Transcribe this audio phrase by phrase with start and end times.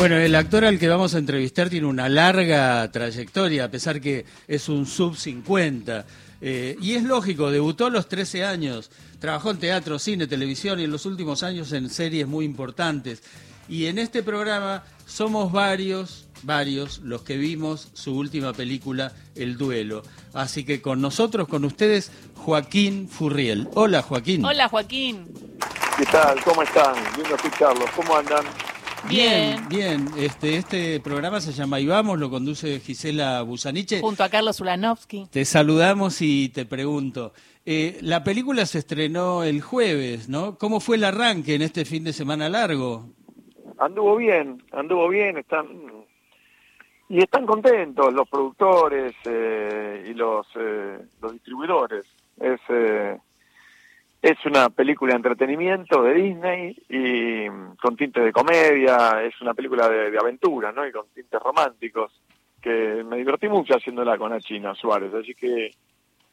[0.00, 4.24] Bueno, el actor al que vamos a entrevistar tiene una larga trayectoria, a pesar que
[4.48, 6.06] es un sub 50.
[6.40, 10.84] Eh, y es lógico, debutó a los 13 años, trabajó en teatro, cine, televisión y
[10.84, 13.22] en los últimos años en series muy importantes.
[13.68, 20.02] Y en este programa somos varios, varios los que vimos su última película, El Duelo.
[20.32, 23.68] Así que con nosotros, con ustedes, Joaquín Furriel.
[23.74, 24.46] Hola, Joaquín.
[24.46, 25.26] Hola, Joaquín.
[25.98, 26.42] ¿Qué tal?
[26.42, 26.94] ¿Cómo están?
[27.18, 27.90] Lindo escucharlos.
[27.90, 28.46] ¿Cómo andan?
[29.08, 30.06] Bien, bien.
[30.16, 34.00] Este, este programa se llama Y Vamos, lo conduce Gisela Busaniche.
[34.00, 35.26] Junto a Carlos Ulanovsky.
[35.30, 37.32] Te saludamos y te pregunto.
[37.66, 40.56] Eh, la película se estrenó el jueves, ¿no?
[40.58, 43.06] ¿Cómo fue el arranque en este fin de semana largo?
[43.78, 45.66] Anduvo bien, anduvo bien, están
[47.10, 52.04] y están contentos los productores eh, y los eh, los distribuidores.
[52.38, 53.18] Es eh,
[54.22, 57.46] es una película de entretenimiento de Disney y
[57.80, 60.86] con tintes de comedia, es una película de, de aventura, ¿no?
[60.86, 62.12] Y con tintes románticos,
[62.60, 65.70] que me divertí mucho haciéndola con la China Suárez, así que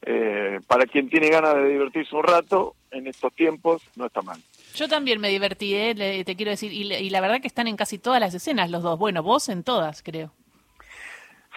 [0.01, 4.39] eh, para quien tiene ganas de divertirse un rato, en estos tiempos no está mal.
[4.75, 5.93] Yo también me divertí, ¿eh?
[5.95, 8.69] Le- te quiero decir, y, y la verdad que están en casi todas las escenas
[8.69, 8.99] los dos.
[8.99, 10.31] Bueno, vos en todas, creo.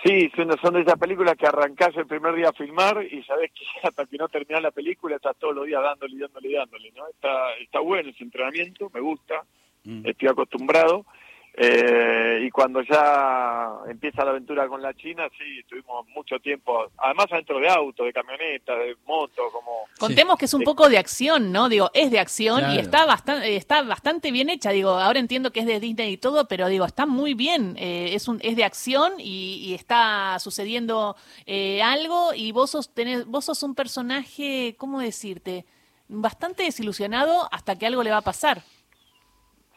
[0.05, 3.65] Sí, son, de esas películas que arrancás el primer día a filmar y sabés que
[3.89, 6.93] hasta que no terminás la película estás todos los días dándole, y dándole, y dándole,
[6.93, 7.07] ¿no?
[7.09, 9.45] Está, está bueno ese entrenamiento, me gusta,
[9.85, 10.07] Mm.
[10.07, 11.07] estoy acostumbrado.
[11.55, 17.27] Eh, y cuando ya empieza la aventura con la China, sí, estuvimos mucho tiempo, además
[17.31, 19.85] adentro de auto, de camioneta, de moto, como...
[19.99, 21.69] Contemos que es un poco de acción, ¿no?
[21.69, 22.75] Digo, es de acción Claro.
[22.75, 24.71] y está bastante, está bastante bien hecha.
[24.71, 27.75] Digo, ahora entiendo que es de Disney y todo, pero digo, está muy bien.
[27.79, 32.95] Eh, es un, es de acción y, y está sucediendo eh, algo y vos sos,
[32.95, 35.65] tenés, vos sos un personaje, ¿cómo decirte?
[36.09, 38.63] Bastante desilusionado hasta que algo le va a pasar.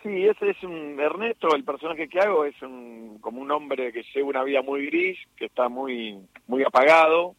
[0.04, 4.04] Sí, ese es un Ernesto, el personaje que hago es un como un hombre que
[4.14, 7.36] lleva una vida muy gris, que está muy muy apagado,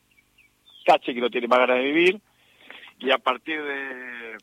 [0.86, 2.20] cache que no tiene más ganas de vivir
[2.98, 4.36] y a partir de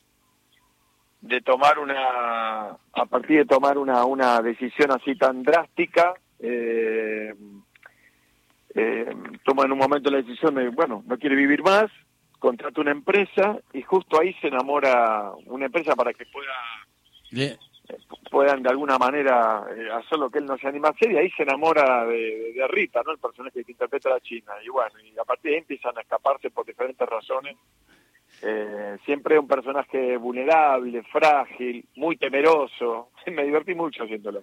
[1.22, 7.32] de tomar una a partir de tomar una una decisión así tan drástica eh,
[8.74, 9.06] eh,
[9.44, 11.90] toma en un momento la decisión de bueno no quiere vivir más
[12.38, 16.52] contrata una empresa y justo ahí se enamora una empresa para que pueda
[17.30, 17.56] Le-
[18.30, 21.18] puedan de alguna manera eh, hacer lo que él no se anima a hacer y
[21.18, 23.12] ahí se enamora de, Rita, ¿no?
[23.12, 24.52] El personaje que interpreta a la China.
[24.64, 27.56] Y bueno, y a partir de ahí empiezan a escaparse por diferentes razones.
[28.40, 33.10] Eh, siempre un personaje vulnerable, frágil, muy temeroso.
[33.30, 34.42] Me divertí mucho haciéndolo.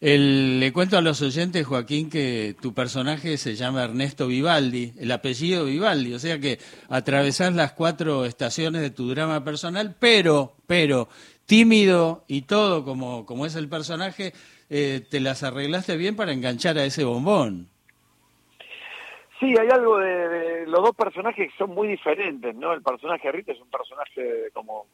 [0.00, 5.66] le cuento a los oyentes, Joaquín, que tu personaje se llama Ernesto Vivaldi, el apellido
[5.66, 6.58] Vivaldi, o sea que
[6.88, 11.08] atravesás las cuatro estaciones de tu drama personal, pero, pero,
[11.46, 14.32] tímido y todo como, como es el personaje,
[14.68, 17.68] eh, te las arreglaste bien para enganchar a ese bombón.
[19.38, 22.72] Sí, hay algo de, los dos personajes que son muy diferentes, ¿no?
[22.72, 24.86] El personaje de Rita es un personaje como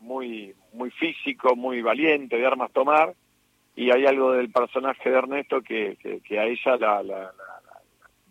[0.00, 3.14] muy muy físico, muy valiente, de armas tomar,
[3.76, 7.20] y hay algo del personaje de Ernesto que, que, que a ella la, la, la-
[7.22, 7.49] la-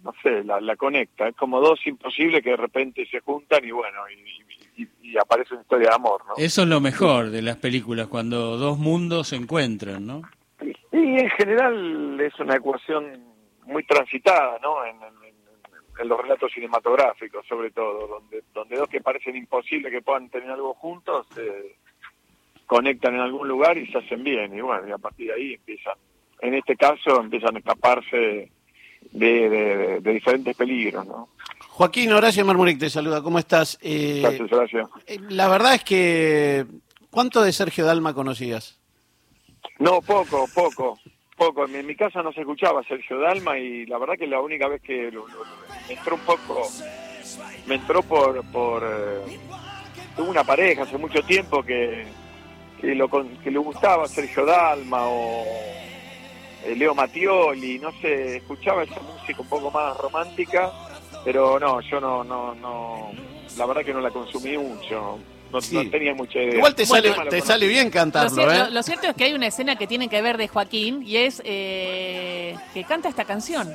[0.03, 1.27] no sé, la, la conecta.
[1.27, 5.53] Es como dos imposibles que de repente se juntan y bueno, y, y- y aparece
[5.55, 6.33] una historia de amor, ¿no?
[6.37, 10.21] Eso es lo mejor de las películas, cuando dos mundos se encuentran, ¿no?
[10.61, 13.25] Y, y en general es una ecuación
[13.65, 14.85] muy transitada, ¿no?
[14.85, 15.39] En, en- en-
[16.01, 20.49] en los relatos cinematográficos, sobre todo, donde, donde dos que parecen imposibles que puedan tener
[20.49, 21.75] algo juntos se
[22.67, 24.55] conectan en algún lugar y se hacen bien.
[24.57, 25.95] Y bueno, y a partir de ahí empiezan,
[26.41, 28.49] en este caso, empiezan a escaparse
[29.11, 31.29] de, de- de- de diferentes peligros, ¿no?
[31.69, 33.77] Joaquín Horacio Marmuric te saluda, ¿cómo estás?
[33.81, 34.89] Eh, Gracias, Horacio.
[35.07, 36.65] eh, la verdad es que,
[37.09, 38.77] ¿cuánto de Sergio Dalma conocías?
[39.79, 40.99] No, poco, poco,
[41.37, 41.65] poco.
[41.65, 44.41] En mi, en mi casa no se escuchaba Sergio Dalma y la verdad que la
[44.41, 45.45] única vez que lo- lo- lo-
[45.87, 46.67] me entró un poco,
[47.65, 49.37] me entró por, por eh,
[50.17, 52.03] tuve una pareja hace mucho tiempo que,
[52.81, 55.45] que, lo, que le gustaba Sergio Dalma o
[56.75, 60.71] Leo Mattioli, no sé, escuchaba esa música un poco más romántica,
[61.23, 63.11] pero no, yo no, no, no,
[63.57, 65.19] la verdad que no la consumí mucho,
[65.51, 65.75] no, Sí.
[65.75, 66.55] no tenía mucha idea.
[66.57, 68.57] Igual te, Bueno, sale, lo te sale bien Lo, cantarlo, cier- ¿eh?
[68.65, 71.17] lo- lo cierto es que hay una escena que tiene que ver de Joaquín y
[71.17, 73.73] es eh, que canta esta canción.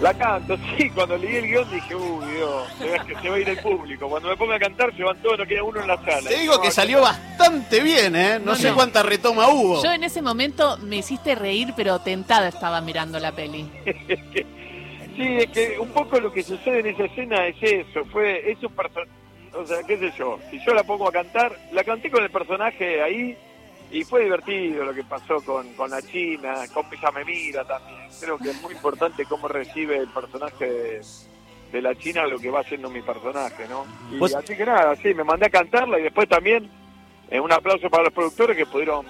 [0.00, 3.58] La canto, sí, cuando leí el guion dije, uy, Dios, se va, a ir el
[3.58, 4.08] público.
[4.08, 6.28] Cuando me ponga a cantar se van todos, no queda uno en la sala.
[6.28, 8.38] Te digo que salió bastante bien, ¿eh?
[8.38, 8.74] No, No, sé no.
[8.74, 9.82] cuánta retoma hubo.
[9.82, 13.68] Yo en ese momento me hiciste reír, pero tentada estaba mirando la peli.
[15.18, 18.62] Sí, es que un poco lo que sucede en esa escena es eso, fue, es
[18.62, 19.10] un personaje,
[19.52, 22.30] o sea, qué sé yo, si yo la pongo a cantar, la canté con el
[22.30, 23.36] personaje ahí
[23.90, 27.98] y fue divertido lo que pasó con, con la China, con Pisa me mira también.
[28.20, 31.00] Creo que es muy importante cómo recibe el personaje de,
[31.72, 33.86] de la China lo que va haciendo mi personaje, ¿no?
[34.12, 36.68] Y Vos- así que nada, sí, me mandé a cantarla y después también
[37.30, 39.06] eh, un aplauso para los productores que pudieron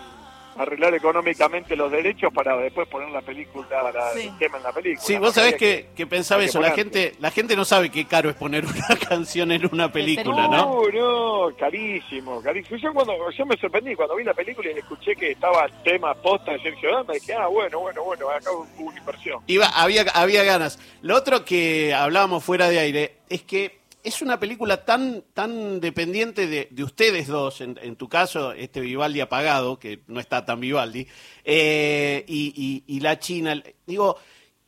[0.58, 4.28] arreglar económicamente los derechos para después poner la película, la, Sí.
[4.28, 5.00] el tema en la película.
[5.06, 8.06] Sí, vos sabés que, que pensaba que eso, la gente, la gente no sabe qué
[8.06, 10.82] caro es poner una canción en una película, ¿no?
[10.90, 12.76] No, no, carísimo, carísimo.
[12.78, 16.14] Yo cuando yo me sorprendí cuando vi la película y escuché que estaba el tema
[16.14, 19.43] posta de Sergio Dalma, dije, ah, bueno, bueno, bueno, acá hubo una inversión.
[19.46, 20.78] Iba, había, había ganas.
[21.02, 23.77] Lo otro que hablábamos fuera de aire es que
[24.08, 28.81] es una película tan, tan dependiente de, de ustedes dos, en, en tu caso, este
[28.81, 31.06] Vivaldi apagado, que no está tan Vivaldi,
[31.44, 34.19] eh, y la China, digo,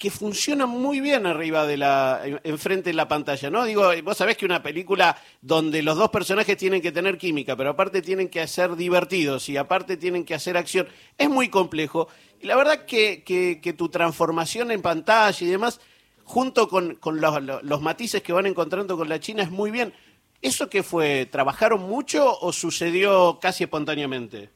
[0.00, 3.66] que funciona muy bien arriba de la, enfrente de la pantalla, ¿no?
[3.66, 7.69] Digo, vos sabés que una película donde los dos personajes tienen que tener química, pero
[7.69, 10.88] aparte tienen que ser divertidos y aparte tienen que hacer acción,
[11.19, 12.08] es muy complejo.
[12.40, 15.82] Y la verdad que, que, que tu transformación en pantalla y demás,
[16.30, 19.92] junto con, con los, los- matices que van encontrando con la China, es muy bien.
[20.40, 21.26] ¿Eso qué fue?
[21.26, 24.48] ¿Trabajaron mucho o sucedió casi espontáneamente?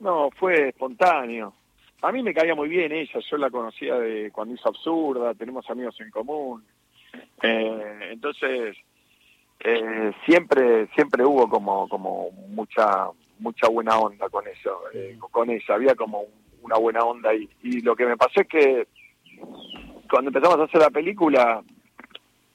[0.00, 1.52] No, fue espontáneo.
[2.02, 5.68] A mí me caía muy bien ella, yo la conocía de cuando hizo Absurda, tenemos
[5.70, 6.64] amigos en común.
[7.42, 8.76] Eh, entonces,
[9.60, 13.08] eh, siempre siempre hubo como como mucha
[13.38, 17.48] mucha buena onda con eso, eh, con ella, había como un- una buena onda y,
[17.62, 18.88] y lo que me pasó es que
[20.14, 21.60] cuando empezamos a hacer la película,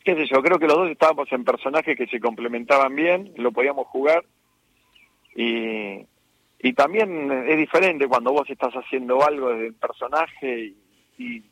[0.06, 3.52] qué sé yo, creo que los dos estábamos en personajes que se complementaban bien, lo
[3.52, 4.24] podíamos jugar
[5.36, 6.06] y,
[6.60, 10.78] y también es diferente cuando vos estás haciendo algo desde el personaje y,
[11.18, 11.44] y,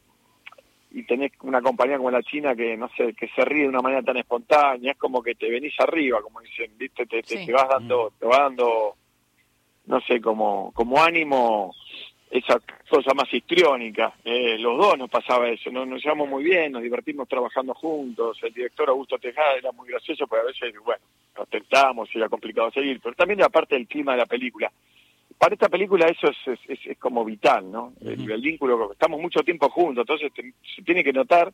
[0.91, 3.81] y tenés una compañía como la China que, no sé, que se ríe de una
[3.81, 7.05] manera tan espontánea, es como que te venís arriba, como dicen, ¿viste?
[7.05, 7.45] Te, te, Sí.
[7.45, 8.95] te vas dando, te va dando,
[9.87, 11.75] no sé, como, como ánimo
[12.29, 12.59] esa
[12.89, 14.13] cosa más histriónica.
[14.25, 15.85] Eh, los dos nos pasaba eso, ¿no?
[15.85, 20.27] nos llevamos muy bien, nos divertimos trabajando juntos, el director Augusto Tejada era muy gracioso,
[20.27, 21.01] pero a veces, bueno,
[21.37, 24.71] nos tentamos y era complicado seguir, pero también aparte del clima de la película.
[25.37, 27.93] Para esta película eso es, es, es- es como vital, ¿no?
[28.01, 31.53] El, el vínculo, estamos mucho tiempo juntos, entonces te- se tiene que notar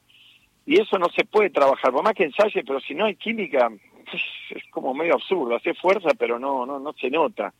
[0.65, 3.69] y eso no se puede trabajar, por más que ensaye, pero si no hay química,
[4.13, 4.21] es,
[4.57, 7.53] es como medio absurdo, hace fuerza, pero no, no, no se nota.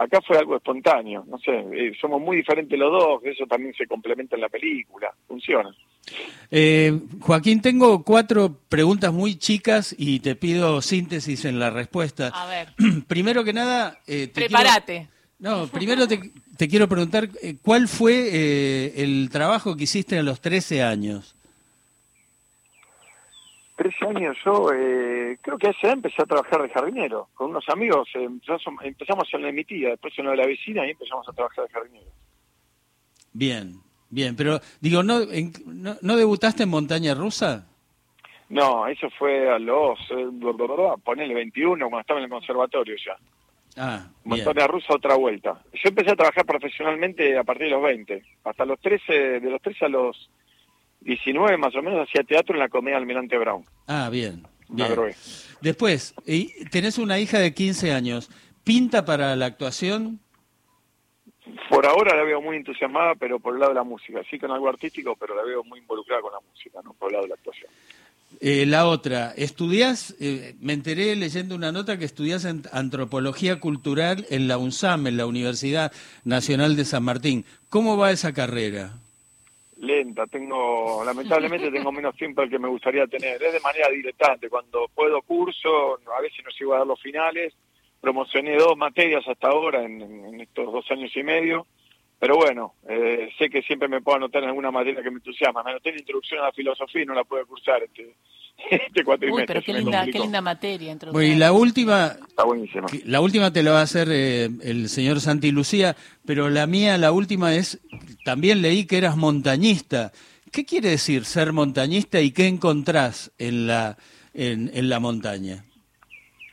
[0.00, 3.86] Acá fue algo espontáneo, no sé, eh, somos muy diferentes los dos, eso también se
[3.86, 5.70] complementa en la película, funciona.
[6.50, 12.28] Eh, Joaquín, tengo cuatro preguntas muy chicas y te pido síntesis en la respuesta.
[12.28, 12.68] A ver,
[13.08, 15.08] Primero que nada, eh, te prepárate.
[15.08, 20.18] quiero- no, primero te, te quiero preguntar eh, cuál fue eh, el trabajo que hiciste
[20.18, 21.34] a los 13 años.
[23.78, 28.08] 13 años yo, eh, creo que edad empecé a trabajar de jardinero, con unos amigos,
[28.16, 30.90] eh, empezamos, empezamos en la de mi tía, después en la de la vecina y
[30.90, 32.10] empezamos a trabajar de jardinero.
[33.32, 33.74] Bien,
[34.10, 37.66] bien, pero digo, ¿no, en- no, ¿no debutaste en montaña rusa?
[38.48, 40.26] No, eso fue a los, eh,
[41.04, 43.16] ponele 21, cuando estaba en el conservatorio ya.
[43.76, 44.08] Ah.
[44.24, 45.62] Montaña rusa otra vuelta.
[45.72, 48.22] Yo empecé a trabajar profesionalmente a partir de los 20.
[48.42, 50.28] Hasta los 13, de los 13 a los
[51.00, 53.64] 19 más o menos hacía teatro en la comedia Almirante Brown.
[53.86, 54.46] Ah, bien.
[55.60, 58.30] Después, y tenés una hija de 15 años.
[58.64, 60.20] ¿Pinta para la actuación?
[61.70, 64.20] Por ahora la veo muy entusiasmada, pero por el lado de la música.
[64.30, 67.14] Sí con algo artístico, pero la veo muy involucrada con la música, no por el
[67.14, 67.70] lado de la actuación.
[68.40, 74.26] Eh, la otra, estudiás, eh, me enteré leyendo una nota que estudiás en antropología cultural
[74.28, 75.92] en la UNSAM, en la Universidad
[76.24, 77.46] Nacional de San Martín.
[77.70, 78.92] ¿Cómo va esa carrera?
[79.78, 83.42] Lenta, tengo, lamentablemente tengo menos tiempo del que me gustaría tener.
[83.42, 84.48] Es de manera diletante.
[84.48, 87.54] Cuando puedo curso, a veces no llego a dar los finales.
[88.00, 91.66] Promocioné dos materias hasta ahora en, en estos dos años y medio.
[92.18, 95.62] Pero bueno, eh, sé que siempre me puedo anotar en alguna materia que me entusiasma.
[95.62, 98.16] Me anoté en introducción a la filosofía y no la pude cursar este,
[98.70, 99.46] este Uy, cuatrimestre.
[99.46, 100.96] pero qué linda, qué linda materia.
[101.12, 102.86] Bueno, y la última, Está buenísima.
[103.04, 105.96] la última te la va a hacer eh, el señor Santi Lucía,
[106.26, 107.80] pero la mía, la última es,
[108.24, 110.12] también leí que eras montañista.
[110.52, 113.96] ¿Qué quiere decir ser montañista y qué encontrás en la,
[114.34, 115.64] en, en la montaña?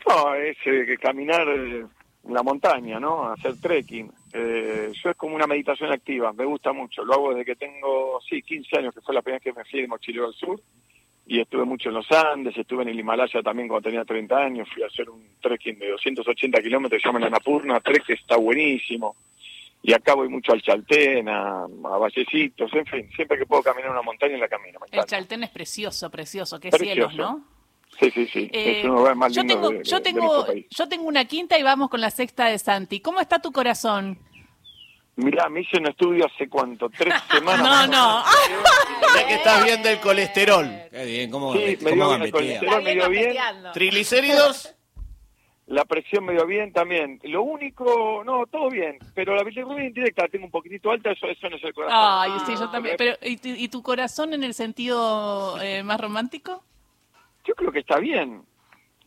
[0.08, 1.86] No, es eh, caminar eh,
[2.28, 3.30] en la montaña, ¿no?
[3.32, 4.12] Hacer trekking.
[4.34, 7.04] Eh, yo es como una meditación activa, me gusta mucho.
[7.06, 9.66] Lo hago desde que tengo, sí, 15 años, que fue la primera vez que me
[9.66, 10.62] fui de mochilero al sur.
[11.27, 14.70] Y estuve mucho en los Andes, estuve en el Himalaya también cuando tenía 30 años.
[14.72, 18.38] Fui a hacer un trekking de 280 kilómetros, se llama la Napurna, trek que está
[18.38, 19.15] buenísimo.
[19.82, 23.91] Y acá voy mucho al Chaltén, a, a Vallecitos, en fin, siempre que puedo caminar
[23.91, 24.79] una montaña la camino.
[24.79, 25.05] me El.
[25.05, 26.60] Chaltén es precioso, precioso.
[26.60, 27.10] Qué Precioso.
[27.10, 27.44] cielos, ¿no?
[28.00, 30.01] Sí, sí, sí, Eh, es uno de los lugares más yo tengo, de, de- yo
[30.01, 30.65] tengo, país.
[30.70, 33.00] yo tengo una quinta y vamos con la sexta de Santi.
[33.00, 34.17] ¿Cómo está tu corazón?
[35.17, 37.88] Mirá, me hice un estudio hace cuánto, tres semanas.
[37.88, 38.24] No, no.
[39.16, 40.68] Ya que estás bien del colesterol.
[40.92, 42.32] Qué bien, ¿cómo, Sí, me cómo dio bien el gambetea?
[42.60, 43.38] colesterol, me dio bien.
[43.74, 44.72] Triglicéridos.
[45.68, 47.20] La presión me dio bien también.
[47.24, 51.26] Lo único, no, todo bien, pero la bilirrubina indirecta la tengo un poquitito alta, eso,
[51.26, 51.98] eso no es el corazón.
[52.00, 52.96] Ay, sí, yo también.
[53.00, 56.64] Pero, ¿y, tu- y tu corazón en el sentido eh, más romántico?
[57.48, 58.44] Yo creo que está bien,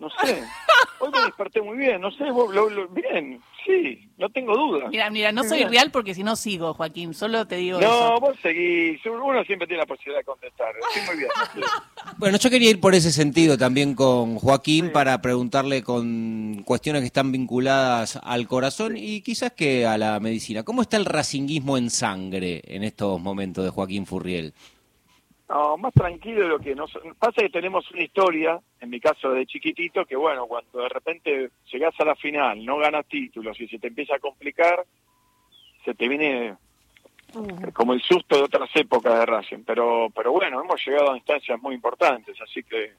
[0.01, 0.43] no sé.
[0.99, 4.89] Hoy me desperté muy bien, no sé, vos, lo- lo- bien, sí, no tengo duda.
[4.89, 7.15] Mira, mira, no soy real porque si no sigo, Joaquín.
[7.15, 8.21] Solo te digo No, eso.
[8.21, 11.31] vos seguís, uno siempre tiene la posibilidad de contestar, estoy muy bien.
[11.55, 11.61] sí.
[12.17, 17.07] Bueno, yo quería ir por ese sentido también con Joaquín para preguntarle con cuestiones que
[17.07, 20.63] están vinculadas al corazón y quizás que a la medicina.
[20.65, 24.53] ¿Cómo está el racinguismo en sangre en estos momentos de Joaquín Furriel?
[25.49, 29.31] No, más tranquilo de lo que nos pasa que tenemos una historia, en mi caso
[29.31, 33.67] de chiquitito, que bueno, cuando de repente llegás a la final, no ganas títulos y
[33.67, 34.85] se te empieza a complicar,
[35.85, 36.55] se te viene
[37.73, 39.65] como el susto de otras épocas de Racing.
[39.67, 42.93] Pero, pero bueno, hemos llegado a instancias muy importantes, así que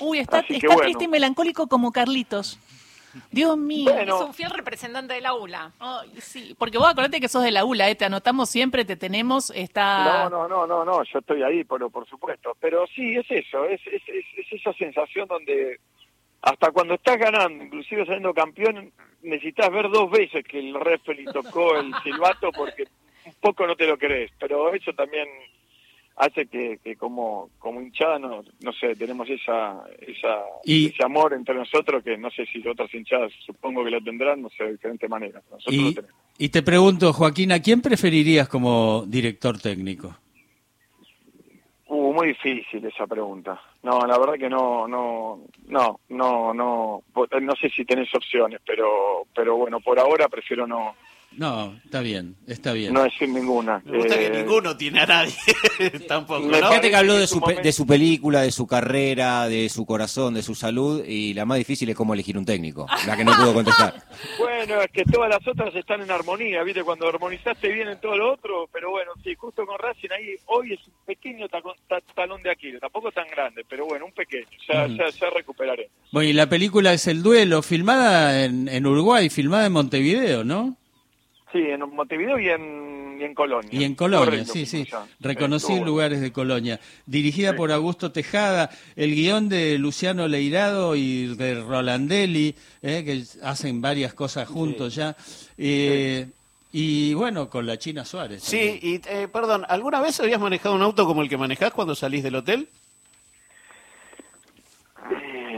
[0.00, 0.82] Uy, está, que bueno.
[0.82, 2.58] triste y melancólico como Carlitos.
[3.30, 3.92] Dios mío.
[3.92, 4.16] Bueno.
[4.16, 5.72] Es un fiel representante de la ULA.
[5.78, 7.94] Ay, sí, porque vos acordate que sos de la ULA, ¿eh?
[7.94, 10.28] te anotamos siempre, te tenemos, está...
[10.28, 12.56] No, no, no, no, no, yo estoy ahí, pero por supuesto.
[12.60, 15.78] Pero sí, es eso, es, es, es, es esa sensación donde
[16.44, 18.92] hasta cuando estás ganando, inclusive saliendo campeón,
[19.22, 22.84] necesitas ver dos veces que el referee tocó el silbato porque
[23.24, 24.30] un poco no te lo crees.
[24.38, 25.26] Pero eso también
[26.16, 31.32] hace que, que como, como hinchada, no, no sé, tenemos esa, esa, Y- ese amor
[31.34, 34.72] entre nosotros que no sé si otras hinchadas supongo que lo tendrán, no sé, de
[34.72, 35.42] diferentes maneras.
[35.50, 36.16] Nosotros lo Y, tenemos.
[36.38, 40.16] y te pregunto, Joaquín, ¿a quién preferirías como director técnico?
[41.86, 43.60] Uh, muy difícil esa pregunta.
[43.82, 47.02] No, la verdad que no, no, no, no, no,
[47.40, 50.94] no sé si tenés opciones, pero, pero bueno, por ahora prefiero no,
[51.36, 52.92] No, está bien, está bien.
[52.94, 53.82] no decir ninguna.
[53.84, 55.34] Me gusta que Eh, ninguno tiene a nadie.
[56.08, 56.54] Tampoco, ¿no?
[56.56, 60.34] Fíjate que habló de su, pe- de su película, de su carrera, de su corazón,
[60.34, 63.32] de su salud y la más difícil es cómo elegir un técnico, la que no
[63.34, 63.94] pudo contestar.
[64.38, 66.82] Bueno, es que todas las otras están en armonía, ¿viste?
[66.82, 70.72] Cuando armonizaste bien en todo lo otro, pero bueno, sí, justo con Racing ahí, hoy
[70.72, 71.46] es un pequeño
[72.14, 75.90] talón de Aquiles, tampoco tan grande, pero bueno, un pequeño, ya, ya, ya recuperaré.
[76.12, 80.76] Bueno, y la película es El Duelo, filmada en, en Uruguay, filmada en Montevideo, ¿no?
[81.54, 83.70] Sí, en Montevideo y en, y en Colonia.
[83.72, 84.84] Y en Colonia, Correcto, sí, sí.
[85.20, 86.80] Reconocí lugares de Colonia.
[87.06, 93.80] Dirigida por Augusto Tejada, el guion de Luciano Leirado y de Rolandelli, eh, que hacen
[93.80, 95.16] varias cosas juntos ya.
[95.56, 96.26] Eh,
[96.72, 98.42] Y bueno, con la China Suárez.
[98.42, 101.94] Sí, y eh, perdón, ¿alguna vez habías manejado un auto como el que manejás cuando
[101.94, 102.68] salís del hotel?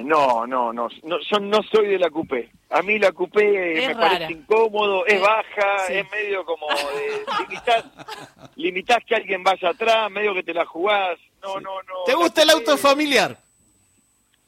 [0.06, 2.50] Eh, No, no, no, no, yo no soy de la coupé.
[2.70, 4.08] A mí la coupé Es me rara.
[4.10, 5.94] parece incómodo, es Eh, baja, sí.
[5.94, 7.84] es medio como de limitás,
[8.56, 11.18] limitás que alguien vaya atrás, medio que te la jugás.
[11.42, 11.94] No, no, no.
[12.06, 13.38] ¿Te gusta el auto familiar?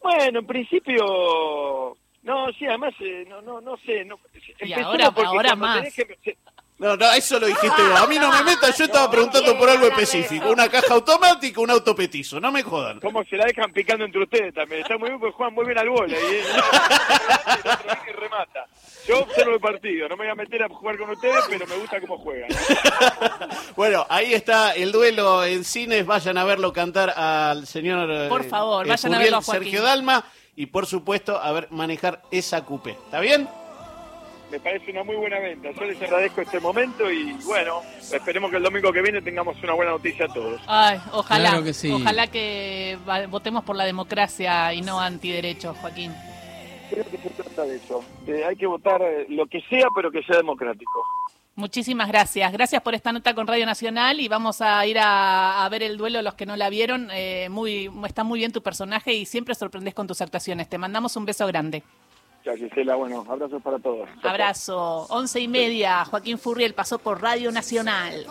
[0.00, 4.04] Bueno, en principio, no, sí, además, eh, no, no, no sé.
[4.04, 5.94] No, empecemos ahora- porque ahora más.
[5.94, 6.36] tenés que-
[6.78, 8.00] No, no, eso lo dijiste vos.
[8.00, 10.48] A mí no me metas, yo estaba preguntando por algo específico.
[10.50, 13.00] Una caja automática, un auto petizo, no me jodan.
[13.00, 14.82] ¿Cómo se la dejan picando entre ustedes también?
[14.82, 16.16] Está muy bien porque juegan muy bien al bola.
[16.16, 16.44] Y viene
[18.08, 18.66] y remata.
[19.08, 20.08] Yo observo el partido.
[20.08, 22.48] No me voy a meter a jugar con ustedes, pero me gusta cómo juegan.
[23.74, 26.04] Bueno, ahí está el duelo en cines.
[26.06, 29.42] Vayan a verlo cantar al señor eh, Por favor, eh, vayan a verlo a.
[29.42, 30.24] Sergio Dalma
[30.56, 32.90] y por supuesto a ver manejar esa coupé.
[32.90, 33.48] ¿Está bien?
[34.50, 35.70] Me parece una muy buena venta.
[35.72, 39.74] Yo les agradezco este momento y bueno, esperemos que el domingo que viene tengamos una
[39.74, 40.60] buena noticia a todos.
[40.66, 41.50] Ay, ojalá.
[41.50, 41.92] Claro que sí.
[41.92, 42.96] Ojalá que
[43.28, 46.14] votemos por la democracia y no antiderechos, Joaquín.
[46.90, 48.02] Creo que se trata de eso.
[48.24, 51.04] De- hay que votar eh, lo que sea, pero que sea democrático.
[51.54, 52.50] Muchísimas gracias.
[52.52, 55.98] Gracias por esta nota con Radio Nacional y vamos a ir a, a ver el
[55.98, 57.10] duelo los que no la vieron.
[57.12, 60.68] Eh, muy, está muy bien tu personaje y siempre sorprendes con tus actuaciones.
[60.70, 61.82] Te mandamos un beso grande.
[62.48, 64.08] Ya, Gisela, bueno, abrazos para todos.
[64.22, 65.06] Abrazo.
[65.10, 66.02] Once y media.
[66.06, 68.26] Joaquín Furriel pasó por Radio Nacional.